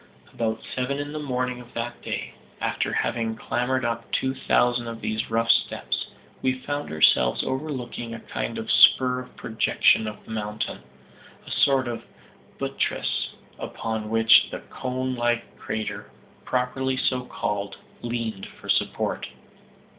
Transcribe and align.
About 0.33 0.63
seven 0.73 0.97
in 0.97 1.13
the 1.13 1.19
evening 1.19 1.61
of 1.61 1.75
that 1.75 2.01
day, 2.01 2.33
after 2.59 2.91
having 2.91 3.35
clambered 3.35 3.85
up 3.85 4.11
two 4.11 4.33
thousand 4.33 4.87
of 4.87 4.99
these 4.99 5.29
rough 5.29 5.51
steps, 5.51 6.07
we 6.41 6.53
found 6.57 6.91
ourselves 6.91 7.43
overlooking 7.43 8.11
a 8.11 8.19
kind 8.19 8.57
of 8.57 8.71
spur 8.71 9.19
or 9.19 9.29
projection 9.35 10.07
of 10.07 10.25
the 10.25 10.31
mountain 10.31 10.79
a 11.45 11.51
sort 11.51 11.87
of 11.87 12.03
buttress 12.57 13.35
upon 13.59 14.09
which 14.09 14.49
the 14.49 14.61
conelike 14.71 15.43
crater, 15.59 16.09
properly 16.45 16.97
so 16.97 17.23
called, 17.25 17.77
leaned 18.01 18.47
for 18.59 18.69
support. 18.69 19.27